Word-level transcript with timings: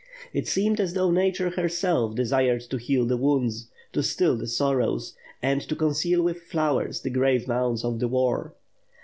It 0.33 0.47
seemed 0.47 0.79
as 0.79 0.95
though 0.95 1.11
Nature, 1.11 1.51
herself, 1.51 2.15
desired 2.15 2.61
to 2.71 2.79
heal 2.79 3.05
the 3.05 3.17
wounds; 3.17 3.67
to 3.93 4.01
still 4.01 4.35
the 4.35 4.47
sorrows; 4.47 5.13
and 5.43 5.61
to 5.61 5.75
conceal 5.75 6.23
with 6.23 6.41
flowers 6.41 7.01
the 7.01 7.11
grave 7.11 7.47
mounds 7.47 7.83
of 7.85 7.99
the 7.99 8.07
war. 8.07 8.55